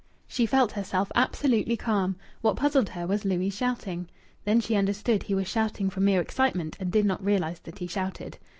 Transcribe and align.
She 0.27 0.47
felt 0.47 0.71
herself 0.71 1.11
absolutely 1.13 1.77
calm. 1.77 2.15
What 2.41 2.55
puzzled 2.55 2.89
her 2.89 3.05
was 3.05 3.23
Louis' 3.23 3.51
shouting. 3.51 4.09
Then 4.45 4.59
she 4.59 4.73
understood 4.75 5.21
he 5.21 5.35
was 5.35 5.47
shouting 5.47 5.91
from 5.91 6.05
mere 6.05 6.21
excitement 6.21 6.75
and 6.79 6.91
did 6.91 7.05
not 7.05 7.23
realize 7.23 7.59
that 7.59 7.77
he 7.77 7.85
shouted. 7.85 8.39